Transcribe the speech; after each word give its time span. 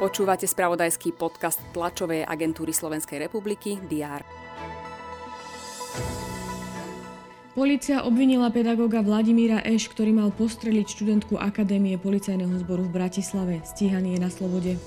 Počúvate 0.00 0.48
spravodajský 0.48 1.12
podcast 1.12 1.60
tlačovej 1.76 2.24
agentúry 2.24 2.72
Slovenskej 2.72 3.20
republiky 3.20 3.76
DR. 3.84 4.24
Polícia 7.52 8.08
obvinila 8.08 8.48
pedagóga 8.48 9.04
Vladimíra 9.04 9.60
Eš, 9.60 9.92
ktorý 9.92 10.16
mal 10.16 10.32
postreliť 10.32 10.86
študentku 10.88 11.36
Akadémie 11.36 12.00
policajného 12.00 12.56
zboru 12.64 12.88
v 12.88 12.96
Bratislave. 12.96 13.60
Stíhaný 13.68 14.16
je 14.16 14.20
na 14.24 14.30
slobode. 14.32 14.80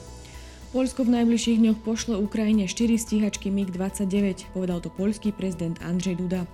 Polsko 0.74 1.06
v 1.06 1.22
najbližších 1.22 1.62
dňoch 1.62 1.80
pošle 1.86 2.18
Ukrajine 2.18 2.66
4 2.66 2.98
stíhačky 2.98 3.54
MiG-29, 3.54 4.50
povedal 4.58 4.82
to 4.82 4.90
poľský 4.90 5.30
prezident 5.30 5.78
Andrzej 5.86 6.18
Duda. 6.18 6.50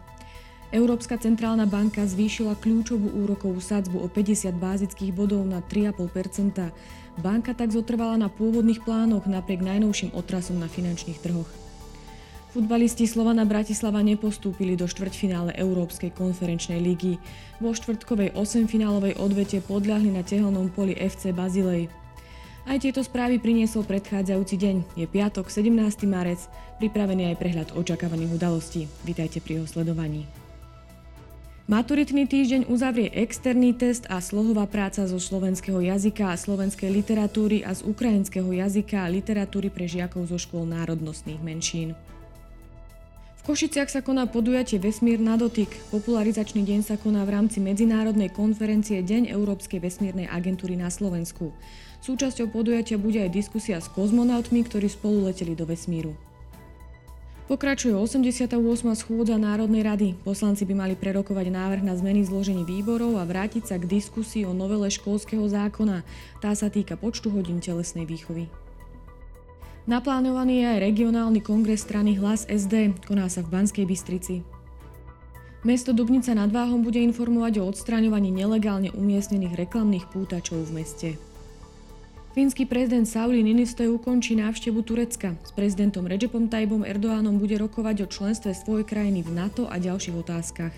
Európska 0.69 1.17
centrálna 1.17 1.65
banka 1.65 2.05
zvýšila 2.05 2.53
kľúčovú 2.53 3.25
úrokovú 3.25 3.57
sadzbu 3.57 4.05
o 4.05 4.07
50 4.07 4.53
bázických 4.53 5.11
bodov 5.17 5.41
na 5.41 5.65
3,5% 5.65 6.69
Banka 7.19 7.51
tak 7.51 7.75
zotrvala 7.75 8.15
na 8.15 8.31
pôvodných 8.31 8.79
plánoch 8.87 9.27
napriek 9.27 9.59
najnovším 9.59 10.15
otrasom 10.15 10.55
na 10.55 10.71
finančných 10.71 11.19
trhoch. 11.19 11.49
Futbalisti 12.49 13.05
Slovana 13.05 13.45
Bratislava 13.45 14.01
nepostúpili 14.01 14.73
do 14.73 14.89
štvrťfinále 14.89 15.53
Európskej 15.53 16.15
konferenčnej 16.15 16.81
ligy. 16.81 17.21
Vo 17.61 17.75
štvrtkovej 17.75 18.33
8-finálovej 18.33 19.21
odvete 19.21 19.61
podľahli 19.61 20.15
na 20.15 20.25
tehelnom 20.25 20.71
poli 20.73 20.97
FC 20.97 21.29
Bazilej. 21.29 21.93
Aj 22.65 22.77
tieto 22.81 23.05
správy 23.05 23.37
priniesol 23.37 23.85
predchádzajúci 23.85 24.55
deň. 24.57 24.75
Je 24.97 25.05
piatok, 25.05 25.51
17. 25.51 26.09
marec, 26.09 26.41
pripravený 26.81 27.33
aj 27.33 27.35
prehľad 27.37 27.69
očakávaných 27.77 28.33
udalostí. 28.33 28.81
Vítajte 29.05 29.45
pri 29.45 29.61
jeho 29.61 29.67
sledovaní. 29.69 30.48
Maturitný 31.69 32.25
týždeň 32.25 32.65
uzavrie 32.65 33.13
externý 33.13 33.77
test 33.77 34.09
a 34.09 34.17
slohová 34.17 34.65
práca 34.65 35.05
zo 35.05 35.21
slovenského 35.21 35.77
jazyka 35.77 36.33
a 36.33 36.33
slovenskej 36.33 36.89
literatúry 36.89 37.61
a 37.61 37.77
z 37.77 37.85
ukrajinského 37.85 38.49
jazyka 38.49 39.05
a 39.05 39.11
literatúry 39.13 39.69
pre 39.69 39.85
žiakov 39.85 40.33
zo 40.33 40.41
škôl 40.41 40.65
národnostných 40.65 41.37
menšín. 41.37 41.93
V 43.37 43.41
Košiciach 43.45 43.85
sa 43.85 44.01
koná 44.01 44.25
podujatie 44.25 44.81
Vesmír 44.81 45.21
na 45.21 45.37
dotyk. 45.37 45.69
Popularizačný 45.93 46.65
deň 46.65 46.89
sa 46.89 46.97
koná 46.97 47.21
v 47.21 47.37
rámci 47.37 47.61
medzinárodnej 47.61 48.33
konferencie 48.33 49.05
Deň 49.05 49.29
Európskej 49.29 49.77
vesmírnej 49.77 50.25
agentúry 50.25 50.73
na 50.73 50.89
Slovensku. 50.89 51.53
Súčasťou 52.01 52.49
podujatia 52.49 52.97
bude 52.97 53.21
aj 53.21 53.29
diskusia 53.29 53.77
s 53.77 53.93
kozmonautmi, 53.93 54.65
ktorí 54.65 54.89
spolu 54.89 55.29
leteli 55.29 55.53
do 55.53 55.69
vesmíru. 55.69 56.17
Pokračuje 57.49 57.97
88. 57.97 58.45
schôdza 58.93 59.33
Národnej 59.41 59.81
rady. 59.81 60.13
Poslanci 60.21 60.69
by 60.69 60.85
mali 60.85 60.93
prerokovať 60.93 61.49
návrh 61.49 61.81
na 61.81 61.97
zmeny 61.97 62.21
zložení 62.21 62.61
výborov 62.61 63.17
a 63.17 63.25
vrátiť 63.25 63.65
sa 63.65 63.81
k 63.81 63.89
diskusii 63.89 64.45
o 64.45 64.53
novele 64.53 64.85
školského 64.85 65.41
zákona. 65.49 66.05
Tá 66.45 66.53
sa 66.53 66.69
týka 66.69 66.93
počtu 66.93 67.33
hodín 67.33 67.57
telesnej 67.57 68.05
výchovy. 68.05 68.53
Naplánovaný 69.89 70.61
je 70.61 70.65
aj 70.77 70.83
regionálny 70.93 71.41
kongres 71.41 71.81
strany 71.81 72.21
Hlas 72.21 72.45
SD, 72.45 72.93
koná 73.09 73.25
sa 73.33 73.41
v 73.41 73.49
Banskej 73.49 73.89
Bystrici. 73.89 74.45
Mesto 75.65 75.89
Dubnica 75.89 76.29
nad 76.37 76.53
Váhom 76.53 76.85
bude 76.85 77.01
informovať 77.01 77.65
o 77.65 77.67
odstraňovaní 77.73 78.29
nelegálne 78.29 78.93
umiestnených 78.93 79.57
reklamných 79.57 80.05
pútačov 80.13 80.69
v 80.69 80.85
meste. 80.85 81.09
Fínsky 82.29 82.69
prezident 82.69 83.09
Sauli 83.09 83.41
Niinistö 83.41 83.89
ukončí 83.89 84.37
návštevu 84.37 84.85
Turecka. 84.85 85.33
S 85.41 85.49
prezidentom 85.49 86.05
Recepom 86.05 86.45
Tayyipom 86.45 86.85
Erdoánom 86.85 87.41
bude 87.41 87.57
rokovať 87.57 88.05
o 88.05 88.07
členstve 88.07 88.53
svojej 88.53 88.85
krajiny 88.85 89.25
v 89.25 89.33
NATO 89.33 89.65
a 89.65 89.81
ďalších 89.81 90.13
otázkach. 90.13 90.75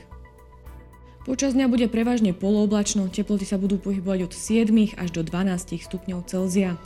Počas 1.28 1.54
dňa 1.54 1.70
bude 1.70 1.86
prevažne 1.92 2.34
polooblačno, 2.34 3.12
teploty 3.12 3.46
sa 3.46 3.60
budú 3.60 3.78
pohybovať 3.78 4.32
od 4.32 4.34
7 4.34 4.96
až 4.96 5.10
do 5.12 5.22
12 5.22 5.78
stupňov 5.86 6.26
Celzia. 6.26 6.80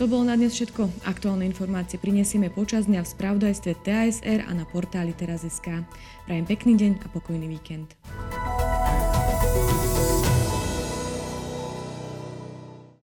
To 0.00 0.08
bolo 0.08 0.24
na 0.24 0.38
dnes 0.38 0.56
všetko. 0.56 1.04
Aktuálne 1.04 1.44
informácie 1.44 2.00
prinesieme 2.00 2.48
počas 2.48 2.88
dňa 2.88 3.04
v 3.04 3.12
spravodajstve 3.12 3.84
TASR 3.84 4.48
a 4.48 4.52
na 4.56 4.64
portáli 4.64 5.12
teraz.sk. 5.12 5.84
Prajem 6.24 6.46
pekný 6.48 6.72
deň 6.80 6.92
a 7.04 7.06
pokojný 7.12 7.50
víkend. 7.50 7.92